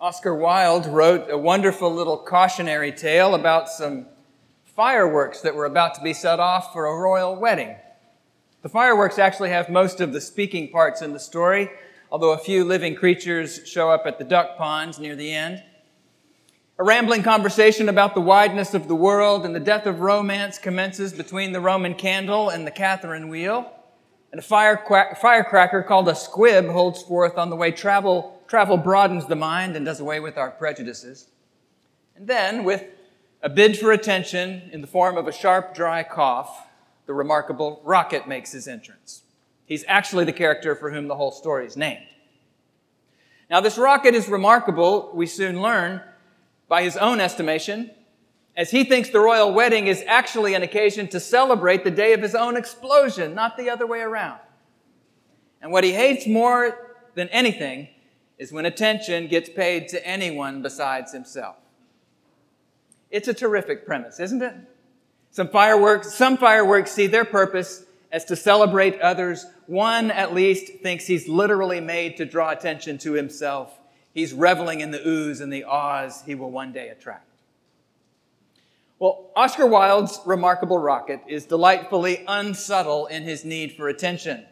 [0.00, 4.06] Oscar Wilde wrote a wonderful little cautionary tale about some
[4.64, 7.74] fireworks that were about to be set off for a royal wedding.
[8.62, 11.68] The fireworks actually have most of the speaking parts in the story,
[12.12, 15.64] although a few living creatures show up at the duck ponds near the end.
[16.78, 21.12] A rambling conversation about the wideness of the world and the death of romance commences
[21.12, 23.72] between the Roman candle and the Catherine wheel.
[24.30, 29.36] And a firecracker called a squib holds forth on the way travel Travel broadens the
[29.36, 31.28] mind and does away with our prejudices.
[32.16, 32.84] And then, with
[33.42, 36.66] a bid for attention in the form of a sharp, dry cough,
[37.06, 39.22] the remarkable Rocket makes his entrance.
[39.66, 42.06] He's actually the character for whom the whole story is named.
[43.50, 46.02] Now, this rocket is remarkable, we soon learn,
[46.68, 47.90] by his own estimation,
[48.56, 52.20] as he thinks the royal wedding is actually an occasion to celebrate the day of
[52.20, 54.40] his own explosion, not the other way around.
[55.62, 57.88] And what he hates more than anything
[58.38, 61.56] is when attention gets paid to anyone besides himself.
[63.10, 64.54] It's a terrific premise, isn't it?
[65.30, 69.44] Some fireworks, some fireworks see their purpose as to celebrate others.
[69.66, 73.78] One at least thinks he's literally made to draw attention to himself.
[74.14, 77.24] He's reveling in the oohs and the ahs he will one day attract.
[78.98, 84.44] Well, Oscar Wilde's remarkable rocket is delightfully unsubtle in his need for attention.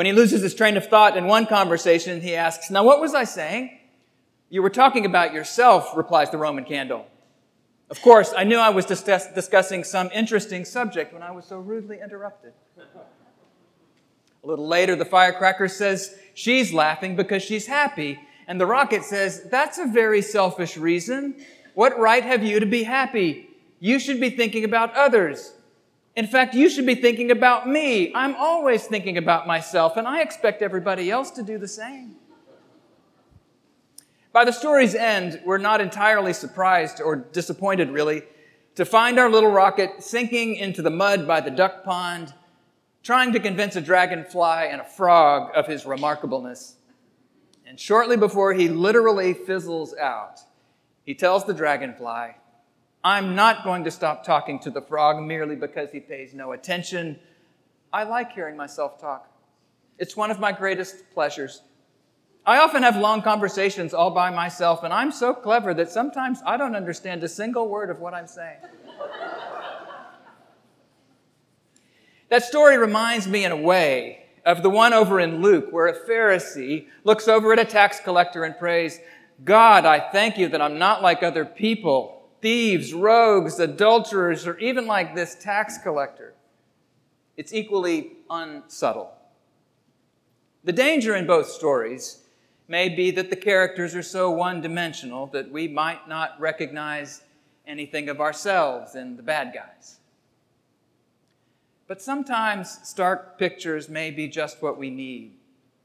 [0.00, 3.14] When he loses his train of thought in one conversation, he asks, Now, what was
[3.14, 3.78] I saying?
[4.48, 7.06] You were talking about yourself, replies the Roman candle.
[7.90, 11.58] Of course, I knew I was discuss- discussing some interesting subject when I was so
[11.58, 12.54] rudely interrupted.
[12.78, 18.18] A little later, the firecracker says she's laughing because she's happy.
[18.46, 21.44] And the rocket says, That's a very selfish reason.
[21.74, 23.50] What right have you to be happy?
[23.80, 25.52] You should be thinking about others.
[26.16, 28.12] In fact, you should be thinking about me.
[28.14, 32.16] I'm always thinking about myself, and I expect everybody else to do the same.
[34.32, 38.22] By the story's end, we're not entirely surprised or disappointed, really,
[38.76, 42.32] to find our little rocket sinking into the mud by the duck pond,
[43.02, 46.74] trying to convince a dragonfly and a frog of his remarkableness.
[47.66, 50.40] And shortly before he literally fizzles out,
[51.04, 52.36] he tells the dragonfly,
[53.02, 57.18] I'm not going to stop talking to the frog merely because he pays no attention.
[57.92, 59.26] I like hearing myself talk.
[59.98, 61.62] It's one of my greatest pleasures.
[62.44, 66.58] I often have long conversations all by myself, and I'm so clever that sometimes I
[66.58, 68.58] don't understand a single word of what I'm saying.
[72.28, 75.98] that story reminds me, in a way, of the one over in Luke, where a
[76.06, 78.98] Pharisee looks over at a tax collector and prays,
[79.42, 84.86] God, I thank you that I'm not like other people thieves, rogues, adulterers, or even
[84.86, 86.34] like this tax collector.
[87.36, 89.12] It's equally unsubtle.
[90.64, 92.22] The danger in both stories
[92.68, 97.22] may be that the characters are so one dimensional that we might not recognize
[97.66, 99.98] anything of ourselves in the bad guys.
[101.86, 105.32] But sometimes stark pictures may be just what we need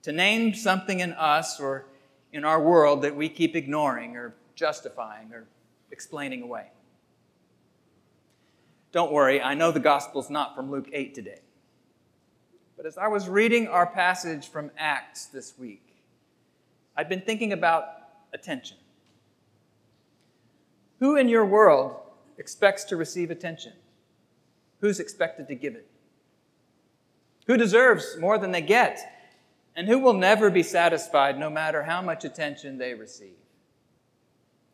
[0.04, 1.88] to name something in us or
[2.32, 5.46] in our world that we keep ignoring or justifying or
[5.92, 6.68] explaining away.
[8.92, 11.40] Don't worry, I know the gospel's not from Luke 8 today.
[12.78, 15.82] But as I was reading our passage from Acts this week,
[16.96, 17.86] I've been thinking about
[18.34, 18.78] attention.
[21.00, 21.96] Who in your world
[22.38, 23.74] expects to receive attention?
[24.80, 25.88] Who's expected to give it?
[27.48, 29.00] Who deserves more than they get?
[29.76, 33.36] And who will never be satisfied no matter how much attention they receive?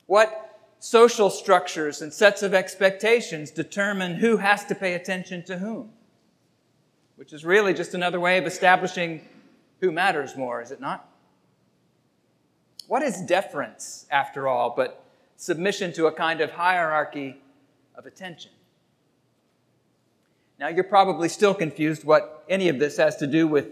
[0.06, 0.51] What
[0.82, 5.92] social structures and sets of expectations determine who has to pay attention to whom,
[7.18, 9.22] which is really just another way of establishing
[9.80, 11.08] who matters more, is it not?
[12.88, 15.06] What is deference, after all, but
[15.36, 17.38] submission to a kind of hierarchy
[17.94, 18.52] of attention?
[20.60, 23.68] Now, you're probably still confused what any of this has to do with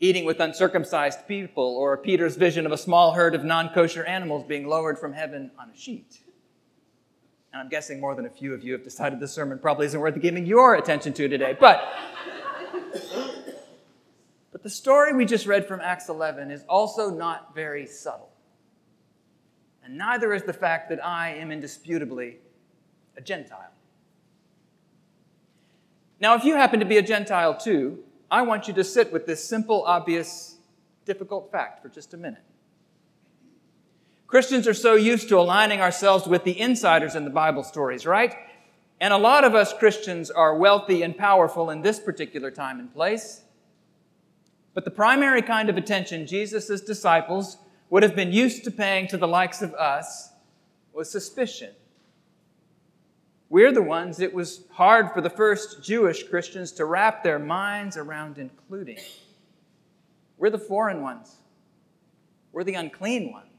[0.00, 4.44] eating with uncircumcised people or Peter's vision of a small herd of non kosher animals
[4.48, 6.22] being lowered from heaven on a sheet.
[7.56, 9.98] And I'm guessing more than a few of you have decided this sermon probably isn't
[9.98, 11.56] worth giving your attention to today.
[11.58, 11.82] But,
[14.52, 18.28] but the story we just read from Acts 11 is also not very subtle.
[19.82, 22.40] and neither is the fact that I am indisputably
[23.16, 23.72] a Gentile.
[26.20, 29.24] Now, if you happen to be a Gentile too, I want you to sit with
[29.24, 30.58] this simple, obvious,
[31.06, 32.44] difficult fact for just a minute.
[34.26, 38.34] Christians are so used to aligning ourselves with the insiders in the Bible stories, right?
[39.00, 42.92] And a lot of us Christians are wealthy and powerful in this particular time and
[42.92, 43.42] place.
[44.74, 47.58] But the primary kind of attention Jesus' disciples
[47.88, 50.30] would have been used to paying to the likes of us
[50.92, 51.72] was suspicion.
[53.48, 57.96] We're the ones it was hard for the first Jewish Christians to wrap their minds
[57.96, 58.98] around including.
[60.36, 61.36] We're the foreign ones.
[62.52, 63.55] We're the unclean ones.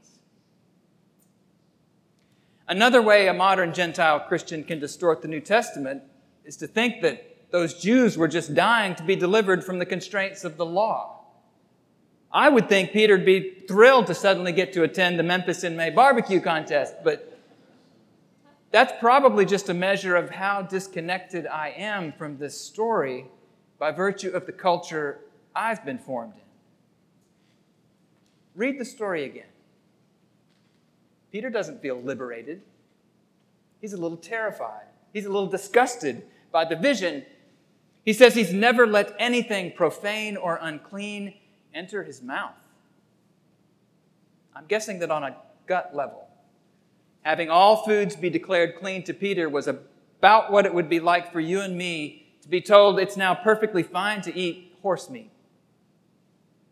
[2.68, 6.02] Another way a modern Gentile Christian can distort the New Testament
[6.44, 10.44] is to think that those Jews were just dying to be delivered from the constraints
[10.44, 11.24] of the law.
[12.30, 15.88] I would think Peter'd be thrilled to suddenly get to attend the Memphis in May
[15.88, 17.38] barbecue contest, but
[18.70, 23.24] that's probably just a measure of how disconnected I am from this story
[23.78, 25.20] by virtue of the culture
[25.54, 26.42] I've been formed in.
[28.54, 29.46] Read the story again.
[31.32, 32.62] Peter doesn't feel liberated.
[33.80, 34.86] He's a little terrified.
[35.12, 37.24] He's a little disgusted by the vision.
[38.04, 41.34] He says he's never let anything profane or unclean
[41.74, 42.54] enter his mouth.
[44.54, 45.36] I'm guessing that on a
[45.66, 46.26] gut level,
[47.22, 51.32] having all foods be declared clean to Peter was about what it would be like
[51.32, 55.30] for you and me to be told it's now perfectly fine to eat horse meat.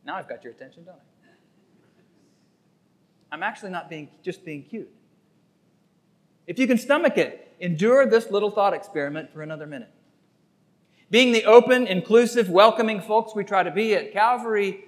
[0.04, 1.15] Now I've got your attention, don't I?
[3.30, 4.90] I'm actually not being just being cute.
[6.46, 9.90] If you can stomach it, endure this little thought experiment for another minute.
[11.10, 14.84] Being the open, inclusive, welcoming folks we try to be at Calvary,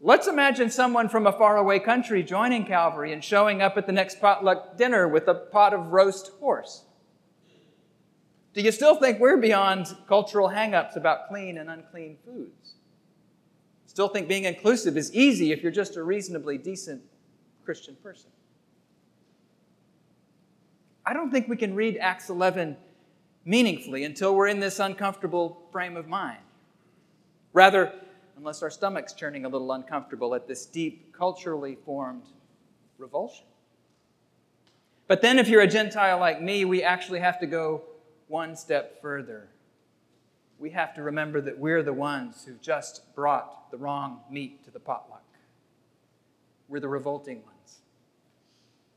[0.00, 4.20] let's imagine someone from a faraway country joining Calvary and showing up at the next
[4.20, 6.84] potluck dinner with a pot of roast horse.
[8.54, 12.74] Do you still think we're beyond cultural hangups about clean and unclean foods?
[13.86, 17.02] Still think being inclusive is easy if you're just a reasonably decent
[17.66, 18.30] Christian person.
[21.04, 22.76] I don't think we can read Acts 11
[23.44, 26.38] meaningfully until we're in this uncomfortable frame of mind.
[27.52, 27.92] Rather,
[28.36, 32.22] unless our stomach's turning a little uncomfortable at this deep, culturally formed
[32.98, 33.46] revulsion.
[35.08, 37.82] But then, if you're a Gentile like me, we actually have to go
[38.28, 39.48] one step further.
[40.58, 44.70] We have to remember that we're the ones who've just brought the wrong meat to
[44.70, 45.22] the potluck.
[46.68, 47.55] We're the revolting ones.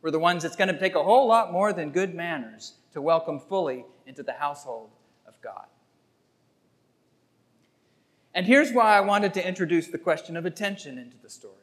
[0.02, 3.02] We're the ones that's going to take a whole lot more than good manners to
[3.02, 4.92] welcome fully into the household
[5.28, 5.66] of God.
[8.34, 11.56] And here's why I wanted to introduce the question of attention into the story.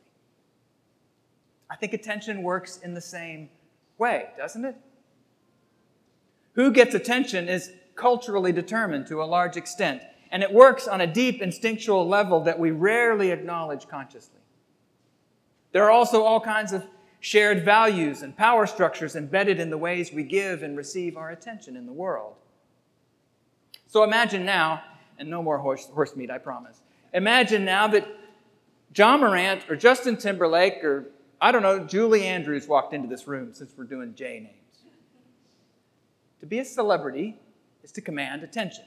[1.70, 3.48] I think attention works in the same
[3.98, 4.76] way, doesn't it?
[6.52, 11.06] Who gets attention is culturally determined to a large extent, and it works on a
[11.06, 14.40] deep instinctual level that we rarely acknowledge consciously.
[15.72, 16.84] There are also all kinds of
[17.20, 21.76] shared values and power structures embedded in the ways we give and receive our attention
[21.76, 22.34] in the world.
[23.88, 24.82] So imagine now,
[25.18, 26.80] and no more horse, horse meat, I promise.
[27.12, 28.06] Imagine now that
[28.94, 31.06] Ja Morant or Justin Timberlake or,
[31.40, 34.52] I don't know, Julie Andrews walked into this room since we're doing J names.
[36.40, 37.36] To be a celebrity
[37.82, 38.84] is to command attention.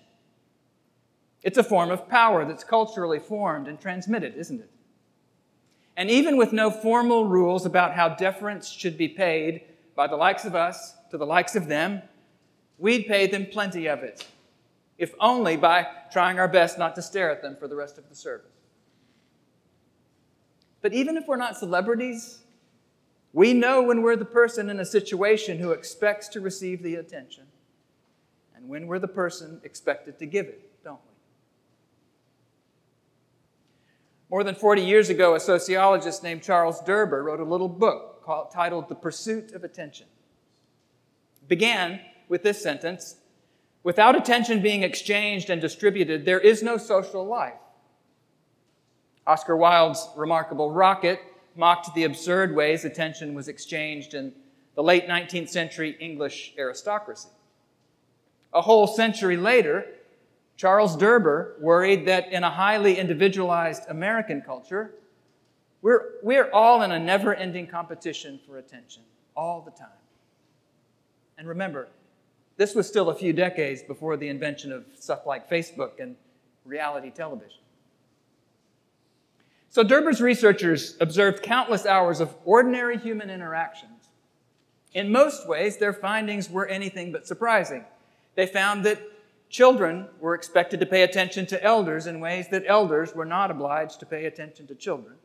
[1.41, 4.69] It's a form of power that's culturally formed and transmitted, isn't it?
[5.99, 9.63] And even with no formal rules about how deference should be paid
[9.97, 12.01] by the likes of us to the likes of them,
[12.77, 14.25] we'd pay them plenty of it,
[14.97, 18.07] if only by trying our best not to stare at them for the rest of
[18.07, 18.47] the service.
[20.81, 22.43] But even if we're not celebrities,
[23.33, 27.43] we know when we're the person in a situation who expects to receive the attention
[28.55, 30.68] and when we're the person expected to give it.
[34.29, 38.51] More than 40 years ago, a sociologist named Charles Derber wrote a little book called,
[38.51, 40.05] titled The Pursuit of Attention.
[41.41, 43.17] It began with this sentence
[43.83, 47.53] Without attention being exchanged and distributed, there is no social life.
[49.25, 51.21] Oscar Wilde's remarkable Rocket
[51.55, 54.33] mocked the absurd ways attention was exchanged in
[54.75, 57.29] the late 19th century English aristocracy.
[58.53, 59.85] A whole century later,
[60.59, 64.93] Charles Derber worried that in a highly individualized American culture,
[65.81, 69.03] we're, we're all in a never ending competition for attention
[69.37, 69.87] all the time.
[71.37, 71.87] And remember,
[72.57, 76.17] this was still a few decades before the invention of stuff like Facebook and
[76.65, 77.61] reality television.
[79.69, 84.09] So Derber's researchers observed countless hours of ordinary human interactions
[84.93, 87.85] In most ways, their findings were anything but surprising.
[88.35, 88.99] They found that
[89.49, 93.99] children were expected to pay attention to elders in ways that elders were not obliged
[93.99, 95.15] to pay attention to children.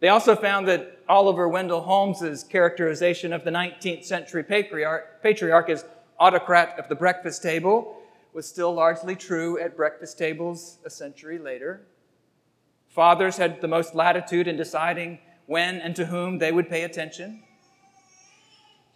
[0.00, 5.84] They also found that Oliver Wendell Holmes's characterization of the 19th century patriarch, patriarch as
[6.18, 7.98] autocrat of the breakfast table
[8.32, 11.86] was still largely true at breakfast tables a century later.
[12.88, 17.42] Fathers had the most latitude in deciding when and to whom they would pay attention.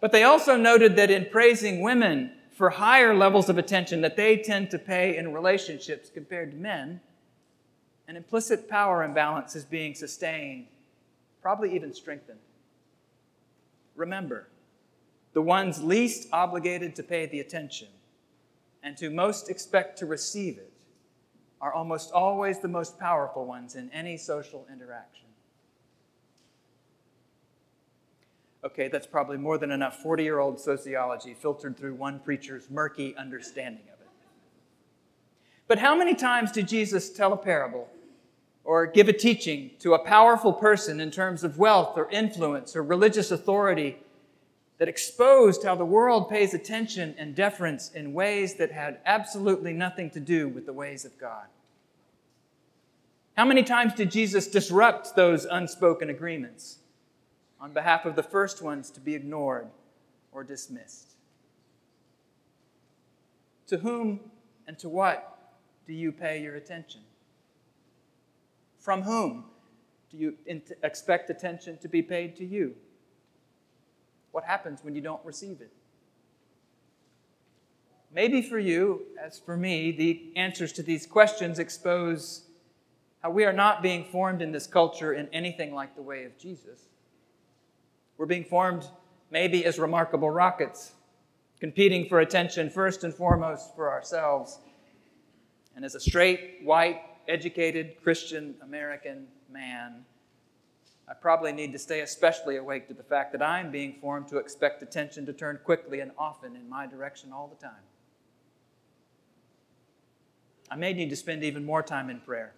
[0.01, 4.35] But they also noted that in praising women for higher levels of attention that they
[4.35, 6.99] tend to pay in relationships compared to men,
[8.09, 10.67] an implicit power imbalance is being sustained,
[11.41, 12.41] probably even strengthened.
[13.95, 14.49] Remember,
[15.31, 17.87] the ones least obligated to pay the attention
[18.83, 20.73] and who most expect to receive it
[21.61, 25.28] are almost always the most powerful ones in any social interaction.
[28.63, 33.15] Okay, that's probably more than enough 40 year old sociology filtered through one preacher's murky
[33.15, 34.09] understanding of it.
[35.67, 37.87] But how many times did Jesus tell a parable
[38.65, 42.83] or give a teaching to a powerful person in terms of wealth or influence or
[42.83, 43.97] religious authority
[44.77, 50.09] that exposed how the world pays attention and deference in ways that had absolutely nothing
[50.09, 51.45] to do with the ways of God?
[53.37, 56.78] How many times did Jesus disrupt those unspoken agreements
[57.61, 59.67] on behalf of the first ones to be ignored
[60.31, 61.15] or dismissed?
[63.67, 64.19] To whom
[64.67, 65.53] and to what
[65.85, 67.01] do you pay your attention?
[68.79, 69.45] From whom
[70.09, 70.35] do you
[70.83, 72.75] expect attention to be paid to you?
[74.31, 75.71] What happens when you don't receive it?
[78.11, 82.45] Maybe for you, as for me, the answers to these questions expose
[83.21, 86.37] how we are not being formed in this culture in anything like the way of
[86.39, 86.87] Jesus.
[88.19, 88.85] We're being formed
[89.31, 90.91] maybe as remarkable rockets,
[91.61, 94.59] competing for attention first and foremost for ourselves.
[95.73, 96.99] And as a straight, white,
[97.29, 100.03] educated Christian American man,
[101.07, 104.37] I probably need to stay especially awake to the fact that I'm being formed to
[104.37, 107.83] expect attention to turn quickly and often in my direction all the time.
[110.69, 112.53] I may need to spend even more time in prayer,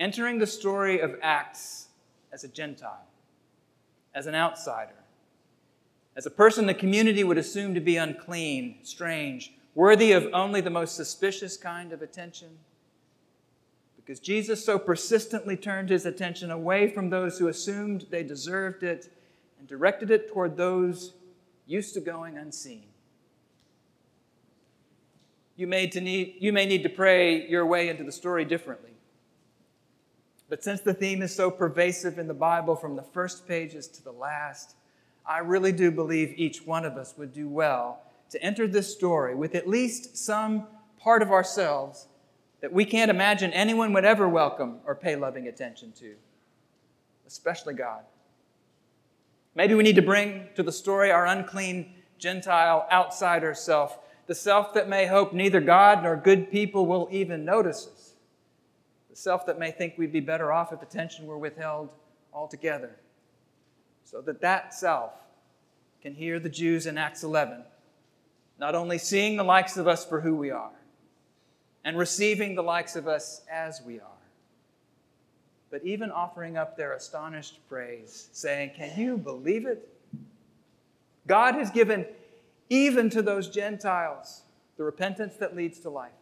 [0.00, 1.86] entering the story of Acts
[2.32, 3.06] as a Gentile,
[4.14, 4.94] as an outsider,
[6.16, 10.70] as a person the community would assume to be unclean, strange, worthy of only the
[10.70, 12.58] most suspicious kind of attention
[14.04, 19.12] because Jesus so persistently turned his attention away from those who assumed they deserved it
[19.58, 21.14] and directed it toward those
[21.66, 22.84] used to going unseen.
[25.54, 28.91] You may, need, you may need to pray your way into the story differently.
[30.52, 34.04] But since the theme is so pervasive in the Bible from the first pages to
[34.04, 34.76] the last,
[35.24, 39.34] I really do believe each one of us would do well to enter this story
[39.34, 40.66] with at least some
[40.98, 42.06] part of ourselves
[42.60, 46.16] that we can't imagine anyone would ever welcome or pay loving attention to,
[47.26, 48.02] especially God.
[49.54, 54.74] Maybe we need to bring to the story our unclean Gentile outsider self, the self
[54.74, 58.11] that may hope neither God nor good people will even notice us,
[59.12, 61.92] the self that may think we'd be better off if attention were withheld
[62.32, 62.96] altogether,
[64.04, 65.12] so that that self
[66.00, 67.62] can hear the Jews in Acts 11,
[68.58, 70.72] not only seeing the likes of us for who we are,
[71.84, 74.06] and receiving the likes of us as we are,
[75.70, 79.90] but even offering up their astonished praise, saying, Can you believe it?
[81.26, 82.06] God has given
[82.70, 84.44] even to those Gentiles
[84.78, 86.12] the repentance that leads to life.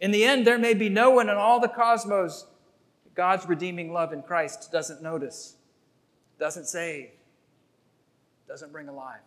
[0.00, 2.46] In the end, there may be no one in all the cosmos
[3.04, 5.56] that God's redeeming love in Christ doesn't notice,
[6.38, 7.10] doesn't save,
[8.46, 9.20] doesn't bring alive.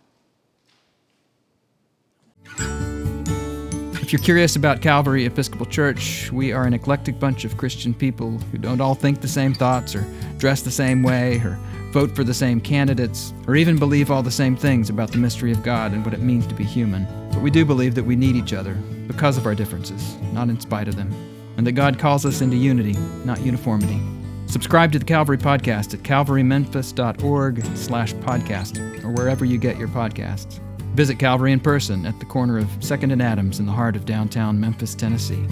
[4.02, 8.38] If you're curious about Calvary Episcopal Church, we are an eclectic bunch of Christian people
[8.52, 10.06] who don't all think the same thoughts or
[10.38, 11.58] dress the same way or
[11.92, 15.52] vote for the same candidates or even believe all the same things about the mystery
[15.52, 17.06] of God and what it means to be human.
[17.32, 18.78] But we do believe that we need each other
[19.12, 21.12] because of our differences, not in spite of them,
[21.58, 22.94] and that God calls us into unity,
[23.26, 24.02] not uniformity.
[24.48, 30.60] Subscribe to the Calvary Podcast at calvarymemphis.org slash podcast or wherever you get your podcasts.
[30.96, 34.06] Visit Calvary in person at the corner of 2nd and Adams in the heart of
[34.06, 35.48] downtown Memphis, Tennessee.